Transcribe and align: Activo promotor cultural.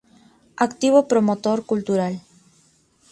Activo 0.67 1.03
promotor 1.13 1.57
cultural. 1.73 2.13